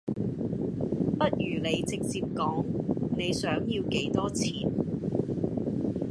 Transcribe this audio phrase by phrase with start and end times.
[1.19, 2.65] 不如你直接講
[3.15, 4.71] 你想要幾多錢